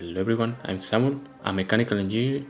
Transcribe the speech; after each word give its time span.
Hello 0.00 0.20
everyone, 0.20 0.54
I'm 0.64 0.78
Samuel, 0.78 1.20
a 1.44 1.52
mechanical 1.52 1.98
engineer, 1.98 2.44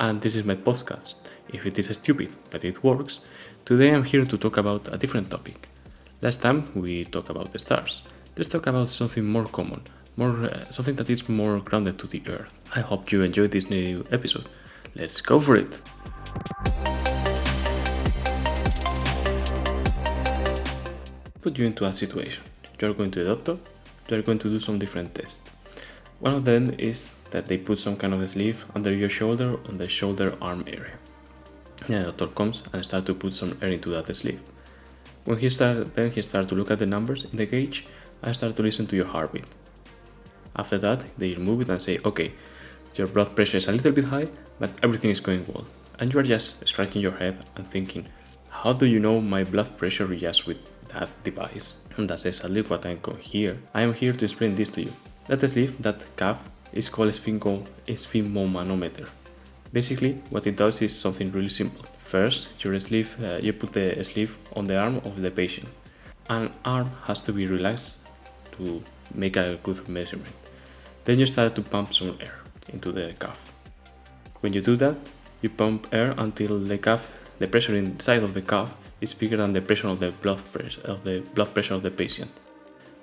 and 0.00 0.22
this 0.22 0.34
is 0.36 0.44
my 0.46 0.54
podcast. 0.54 1.16
If 1.52 1.66
it 1.66 1.78
is 1.78 1.88
stupid, 1.88 2.30
but 2.48 2.64
it 2.64 2.82
works, 2.82 3.20
today 3.66 3.92
I'm 3.92 4.04
here 4.04 4.24
to 4.24 4.38
talk 4.38 4.56
about 4.56 4.88
a 4.90 4.96
different 4.96 5.30
topic. 5.30 5.68
Last 6.22 6.40
time 6.40 6.70
we 6.74 7.04
talked 7.04 7.28
about 7.28 7.52
the 7.52 7.58
stars. 7.58 8.04
Let's 8.38 8.48
talk 8.48 8.66
about 8.68 8.88
something 8.88 9.22
more 9.22 9.44
common, 9.44 9.82
more 10.16 10.46
uh, 10.46 10.70
something 10.70 10.96
that 10.96 11.10
is 11.10 11.28
more 11.28 11.60
grounded 11.60 11.98
to 11.98 12.06
the 12.06 12.22
earth. 12.26 12.54
I 12.74 12.80
hope 12.80 13.12
you 13.12 13.20
enjoyed 13.20 13.50
this 13.50 13.68
new 13.68 14.06
episode. 14.10 14.48
Let's 14.96 15.20
go 15.20 15.38
for 15.38 15.56
it. 15.56 15.78
Put 21.42 21.58
you 21.58 21.66
into 21.66 21.84
a 21.84 21.92
situation. 21.92 22.44
You're 22.80 22.94
going 22.94 23.10
to 23.10 23.24
the 23.24 23.34
doctor, 23.34 23.58
you're 24.08 24.22
going 24.22 24.38
to 24.38 24.48
do 24.48 24.58
some 24.58 24.78
different 24.78 25.14
tests. 25.14 25.50
One 26.20 26.34
of 26.34 26.44
them 26.44 26.74
is 26.78 27.14
that 27.30 27.48
they 27.48 27.58
put 27.58 27.78
some 27.78 27.96
kind 27.96 28.14
of 28.14 28.20
a 28.20 28.28
sleeve 28.28 28.64
under 28.74 28.92
your 28.92 29.10
shoulder 29.10 29.58
on 29.68 29.78
the 29.78 29.88
shoulder 29.88 30.36
arm 30.40 30.64
area. 30.66 30.94
The 31.86 32.04
doctor 32.04 32.26
comes 32.28 32.62
and 32.72 32.84
start 32.84 33.04
to 33.06 33.14
put 33.14 33.34
some 33.34 33.58
air 33.60 33.68
into 33.68 33.90
that 33.90 34.14
sleeve. 34.16 34.40
When 35.24 35.38
he 35.38 35.50
start, 35.50 35.94
then 35.94 36.10
he 36.10 36.22
start 36.22 36.48
to 36.48 36.54
look 36.54 36.70
at 36.70 36.78
the 36.78 36.86
numbers 36.86 37.24
in 37.24 37.36
the 37.36 37.46
gauge 37.46 37.86
and 38.22 38.34
start 38.34 38.56
to 38.56 38.62
listen 38.62 38.86
to 38.86 38.96
your 38.96 39.06
heartbeat. 39.06 39.44
After 40.56 40.78
that, 40.78 41.04
they 41.18 41.34
remove 41.34 41.62
it 41.62 41.68
and 41.68 41.82
say, 41.82 41.98
okay, 42.04 42.32
your 42.94 43.08
blood 43.08 43.34
pressure 43.34 43.58
is 43.58 43.68
a 43.68 43.72
little 43.72 43.92
bit 43.92 44.04
high, 44.04 44.28
but 44.58 44.70
everything 44.82 45.10
is 45.10 45.20
going 45.20 45.44
well. 45.48 45.66
And 45.98 46.12
you 46.12 46.20
are 46.20 46.22
just 46.22 46.66
scratching 46.66 47.02
your 47.02 47.16
head 47.16 47.44
and 47.56 47.68
thinking, 47.68 48.06
how 48.50 48.72
do 48.72 48.86
you 48.86 49.00
know 49.00 49.20
my 49.20 49.44
blood 49.44 49.76
pressure 49.76 50.06
just 50.14 50.46
with 50.46 50.58
that 50.88 51.10
device? 51.24 51.82
And 51.96 52.08
that's 52.08 52.24
exactly 52.24 52.62
what 52.62 52.86
I'm 52.86 53.00
here. 53.20 53.58
I 53.74 53.82
am 53.82 53.94
here 53.94 54.12
to 54.12 54.24
explain 54.24 54.54
this 54.54 54.70
to 54.70 54.82
you. 54.82 54.92
That 55.28 55.40
sleeve, 55.48 55.80
that 55.82 56.16
cuff, 56.16 56.38
is 56.72 56.88
called 56.88 57.12
sphingo, 57.12 57.66
sphygmomanometer. 57.86 59.08
Basically, 59.72 60.20
what 60.30 60.46
it 60.46 60.56
does 60.56 60.82
is 60.82 60.94
something 60.94 61.32
really 61.32 61.48
simple. 61.48 61.84
First, 62.04 62.48
your 62.62 62.78
sleeve, 62.80 63.16
uh, 63.22 63.38
you 63.42 63.52
put 63.52 63.72
the 63.72 64.04
sleeve 64.04 64.36
on 64.54 64.66
the 64.66 64.78
arm 64.78 65.00
of 65.04 65.20
the 65.20 65.30
patient. 65.30 65.68
An 66.28 66.52
arm 66.64 66.90
has 67.06 67.22
to 67.22 67.32
be 67.32 67.46
relaxed 67.46 67.98
to 68.52 68.82
make 69.14 69.36
a 69.36 69.58
good 69.62 69.88
measurement. 69.88 70.34
Then 71.04 71.18
you 71.18 71.26
start 71.26 71.54
to 71.56 71.62
pump 71.62 71.92
some 71.92 72.16
air 72.20 72.38
into 72.68 72.92
the 72.92 73.14
cuff. 73.18 73.50
When 74.40 74.52
you 74.52 74.60
do 74.60 74.76
that, 74.76 74.96
you 75.42 75.50
pump 75.50 75.88
air 75.92 76.14
until 76.18 76.58
the 76.58 76.78
cuff, 76.78 77.10
the 77.38 77.46
pressure 77.46 77.74
inside 77.74 78.22
of 78.22 78.34
the 78.34 78.42
cuff 78.42 78.74
is 79.00 79.12
bigger 79.12 79.36
than 79.36 79.52
the 79.52 79.60
pressure 79.60 79.88
of 79.88 80.00
the 80.00 80.12
blood 80.12 80.40
pressure 80.52 80.80
of 80.82 81.04
the 81.04 81.20
blood 81.34 81.52
pressure 81.52 81.74
of 81.74 81.82
the 81.82 81.90
patient. 81.90 82.30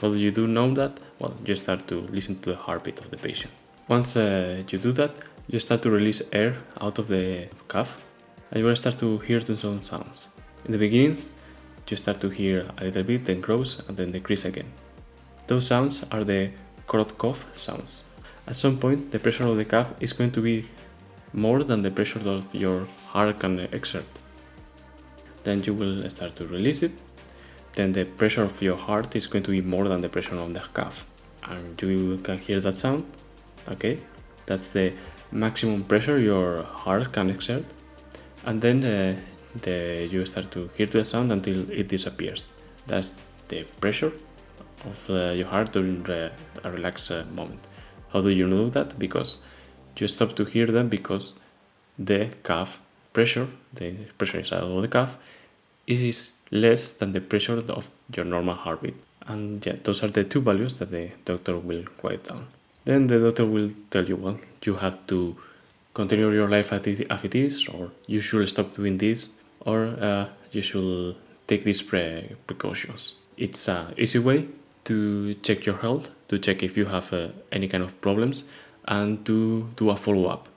How 0.00 0.08
do 0.08 0.16
you 0.16 0.30
do 0.30 0.46
know 0.46 0.74
that? 0.74 1.00
Well, 1.18 1.34
you 1.44 1.56
start 1.56 1.88
to 1.88 2.00
listen 2.12 2.38
to 2.40 2.50
the 2.50 2.56
heartbeat 2.56 3.00
of 3.00 3.10
the 3.10 3.16
patient. 3.16 3.52
Once 3.88 4.16
uh, 4.16 4.62
you 4.68 4.78
do 4.78 4.92
that, 4.92 5.12
you 5.48 5.58
start 5.58 5.82
to 5.82 5.90
release 5.90 6.22
air 6.32 6.58
out 6.80 6.98
of 6.98 7.08
the 7.08 7.48
cuff 7.68 8.02
and 8.50 8.60
you 8.60 8.66
will 8.66 8.76
start 8.76 8.98
to 8.98 9.18
hear 9.18 9.40
some 9.40 9.82
sounds. 9.82 10.28
In 10.66 10.72
the 10.72 10.78
beginnings, 10.78 11.30
you 11.88 11.96
start 11.96 12.20
to 12.20 12.28
hear 12.28 12.68
a 12.78 12.84
little 12.84 13.04
bit, 13.04 13.24
then 13.24 13.40
grows, 13.40 13.80
and 13.88 13.96
then 13.96 14.12
decrease 14.12 14.44
again. 14.44 14.70
Those 15.46 15.66
sounds 15.66 16.04
are 16.10 16.24
the 16.24 16.50
Korotkoff 16.86 17.44
sounds. 17.54 18.04
At 18.46 18.56
some 18.56 18.78
point, 18.78 19.12
the 19.12 19.18
pressure 19.18 19.46
of 19.46 19.56
the 19.56 19.64
cuff 19.64 19.92
is 20.00 20.12
going 20.12 20.32
to 20.32 20.40
be 20.40 20.68
more 21.32 21.64
than 21.64 21.82
the 21.82 21.90
pressure 21.90 22.28
of 22.28 22.54
your 22.54 22.86
heart 23.06 23.40
can 23.40 23.60
exert. 23.72 24.04
Then 25.44 25.62
you 25.64 25.74
will 25.74 26.10
start 26.10 26.36
to 26.36 26.46
release 26.46 26.82
it 26.82 26.92
then 27.76 27.92
the 27.92 28.04
pressure 28.04 28.42
of 28.42 28.60
your 28.60 28.76
heart 28.76 29.14
is 29.14 29.26
going 29.26 29.44
to 29.44 29.50
be 29.50 29.60
more 29.60 29.86
than 29.86 30.00
the 30.00 30.08
pressure 30.08 30.36
on 30.36 30.52
the 30.52 30.64
cuff. 30.72 31.06
And 31.44 31.80
you 31.80 32.18
can 32.24 32.38
hear 32.38 32.58
that 32.60 32.76
sound, 32.76 33.04
okay? 33.68 34.00
That's 34.46 34.70
the 34.70 34.92
maximum 35.30 35.84
pressure 35.84 36.18
your 36.18 36.62
heart 36.64 37.12
can 37.12 37.30
exert. 37.30 37.64
And 38.44 38.60
then 38.60 38.84
uh, 38.84 39.16
the, 39.62 40.08
you 40.10 40.24
start 40.26 40.50
to 40.52 40.68
hear 40.76 40.86
the 40.86 41.04
sound 41.04 41.30
until 41.30 41.70
it 41.70 41.88
disappears. 41.88 42.44
That's 42.86 43.14
the 43.48 43.64
pressure 43.80 44.12
of 44.84 45.10
uh, 45.10 45.30
your 45.30 45.46
heart 45.46 45.72
during 45.72 46.04
a 46.08 46.32
relaxed 46.64 47.10
uh, 47.10 47.24
moment. 47.32 47.60
How 48.12 48.20
do 48.22 48.30
you 48.30 48.46
know 48.46 48.68
that? 48.70 48.98
Because 48.98 49.38
you 49.98 50.08
stop 50.08 50.34
to 50.36 50.44
hear 50.44 50.66
them 50.66 50.88
because 50.88 51.34
the 51.98 52.30
cuff 52.42 52.80
pressure, 53.12 53.48
the 53.72 53.92
pressure 54.18 54.38
inside 54.38 54.62
of 54.62 54.82
the 54.82 54.88
cuff, 55.88 55.98
is 55.98 56.32
less 56.50 56.90
than 56.90 57.12
the 57.12 57.20
pressure 57.20 57.62
of 57.68 57.90
your 58.14 58.24
normal 58.24 58.54
heartbeat. 58.54 58.94
And 59.26 59.64
yeah, 59.66 59.76
those 59.82 60.02
are 60.02 60.08
the 60.08 60.24
two 60.24 60.40
values 60.40 60.74
that 60.74 60.90
the 60.90 61.10
doctor 61.24 61.58
will 61.58 61.84
write 62.02 62.24
down. 62.24 62.46
Then 62.84 63.08
the 63.08 63.18
doctor 63.18 63.44
will 63.44 63.70
tell 63.90 64.04
you, 64.04 64.16
well, 64.16 64.38
you 64.62 64.76
have 64.76 65.06
to 65.08 65.36
continue 65.94 66.30
your 66.30 66.48
life 66.48 66.72
as 66.72 66.86
it 67.24 67.34
is, 67.34 67.68
or 67.68 67.90
you 68.06 68.20
should 68.20 68.48
stop 68.48 68.76
doing 68.76 68.98
this, 68.98 69.30
or 69.60 69.86
uh, 69.86 70.28
you 70.52 70.60
should 70.60 71.16
take 71.46 71.64
these 71.64 71.82
pre- 71.82 72.36
precautions. 72.46 73.14
It's 73.36 73.68
an 73.68 73.94
easy 73.96 74.18
way 74.18 74.46
to 74.84 75.34
check 75.34 75.66
your 75.66 75.78
health, 75.78 76.10
to 76.28 76.38
check 76.38 76.62
if 76.62 76.76
you 76.76 76.86
have 76.86 77.12
uh, 77.12 77.28
any 77.50 77.66
kind 77.66 77.82
of 77.82 78.00
problems, 78.00 78.44
and 78.86 79.24
to 79.26 79.68
do 79.76 79.90
a 79.90 79.96
follow 79.96 80.26
up 80.26 80.48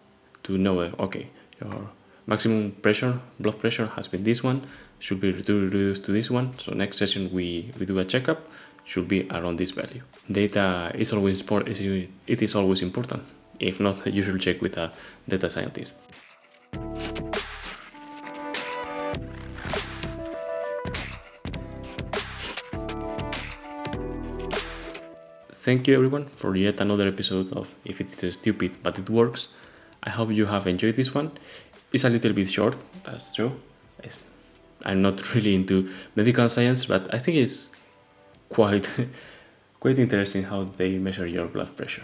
to 0.44 0.57
know, 0.57 0.81
uh, 0.81 0.91
okay, 1.00 1.29
your 1.59 1.89
maximum 2.28 2.72
pressure, 2.72 3.19
blood 3.39 3.59
pressure 3.59 3.88
has 3.95 4.07
been 4.07 4.23
this 4.23 4.44
one, 4.44 4.62
should 4.99 5.19
be 5.19 5.31
reduced 5.31 6.05
to 6.05 6.11
this 6.11 6.29
one. 6.29 6.57
So 6.59 6.73
next 6.73 6.97
session 6.97 7.31
we, 7.31 7.71
we 7.79 7.85
do 7.85 7.97
a 7.99 8.05
checkup, 8.05 8.47
should 8.83 9.07
be 9.07 9.27
around 9.29 9.57
this 9.57 9.71
value. 9.71 10.01
Data 10.31 10.91
is 10.95 11.13
always 11.13 11.41
important. 11.41 11.79
it 12.27 12.41
is 12.41 12.55
always 12.55 12.81
important. 12.81 13.23
If 13.59 13.79
not, 13.79 14.05
you 14.07 14.21
should 14.21 14.39
check 14.39 14.61
with 14.61 14.77
a 14.77 14.91
data 15.27 15.49
scientist. 15.49 15.97
Thank 25.69 25.88
you 25.88 25.93
everyone 25.93 26.25
for 26.35 26.55
yet 26.55 26.79
another 26.79 27.07
episode 27.07 27.51
of 27.53 27.75
If 27.85 28.01
It 28.01 28.23
Is 28.23 28.35
Stupid 28.35 28.77
But 28.81 28.97
It 28.97 29.09
Works. 29.09 29.49
I 30.01 30.09
hope 30.09 30.31
you 30.31 30.45
have 30.45 30.65
enjoyed 30.65 30.95
this 30.95 31.13
one. 31.13 31.31
It's 31.91 32.05
a 32.05 32.09
little 32.09 32.33
bit 32.33 32.49
short, 32.49 32.77
that's 33.03 33.35
true. 33.35 33.59
It's, 34.01 34.23
I'm 34.85 35.01
not 35.01 35.34
really 35.35 35.56
into 35.56 35.90
medical 36.16 36.50
science, 36.50 36.85
but 36.85 37.13
I 37.13 37.19
think 37.19 37.38
it's 37.38 37.69
quite 38.50 38.90
quite 39.79 40.00
interesting 40.00 40.44
how 40.44 40.63
they 40.63 40.97
measure 40.97 41.28
your 41.28 41.47
blood 41.47 41.75
pressure. 41.75 42.03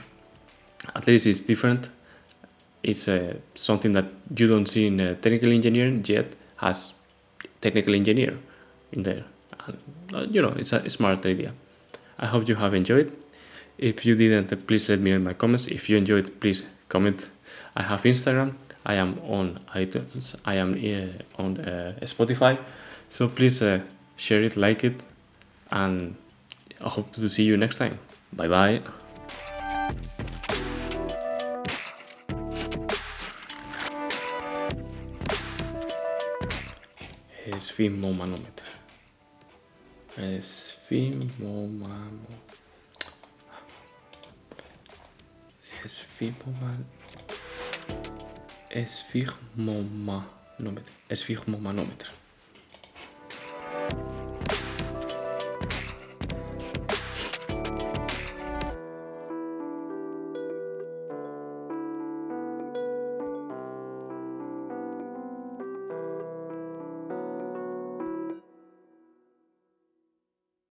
At 0.95 1.07
least 1.07 1.25
it's 1.25 1.41
different. 1.41 1.89
It's 2.83 3.07
uh, 3.07 3.37
something 3.55 3.93
that 3.93 4.05
you 4.37 4.47
don't 4.47 4.67
see 4.67 4.87
in 4.87 4.97
technical 4.97 5.51
engineering 5.51 6.03
yet 6.05 6.35
has 6.57 6.93
technical 7.59 7.95
engineer 7.95 8.37
in 8.91 9.03
there. 9.03 9.23
And, 9.65 9.77
uh, 10.13 10.25
you 10.29 10.41
know, 10.41 10.53
it's 10.55 10.71
a 10.71 10.89
smart 10.89 11.25
idea. 11.25 11.53
I 12.19 12.27
hope 12.27 12.47
you 12.47 12.55
have 12.55 12.73
enjoyed. 12.73 13.11
If 13.77 14.05
you 14.05 14.15
didn't, 14.15 14.67
please 14.67 14.87
let 14.87 14.99
me 14.99 15.09
know 15.09 15.17
in 15.17 15.23
my 15.23 15.33
comments. 15.33 15.67
If 15.67 15.89
you 15.89 15.97
enjoyed, 15.97 16.39
please 16.39 16.67
comment. 16.87 17.27
I 17.75 17.83
have 17.83 18.03
Instagram 18.03 18.55
I 18.85 18.95
am 18.95 19.19
on 19.27 19.59
iTunes, 19.73 20.35
I 20.45 20.55
am 20.55 20.73
uh, 20.73 21.41
on 21.41 21.57
uh, 21.57 21.93
Spotify. 22.01 22.57
So 23.09 23.27
please 23.27 23.61
uh, 23.61 23.81
share 24.15 24.43
it, 24.43 24.57
like 24.57 24.83
it, 24.83 25.03
and 25.71 26.15
I 26.81 26.89
hope 26.89 27.13
to 27.13 27.29
see 27.29 27.43
you 27.43 27.57
next 27.57 27.77
time. 27.77 27.99
Bye 28.33 28.47
bye. 28.47 28.81
Sphygmomanometer. 37.57 38.63
Sphygmomanometer. 40.17 42.39
Sphygmomanometer. 45.85 47.04
Esfigmomanómetro. 48.75 50.91
Esfigmomanómetro. 51.07 52.09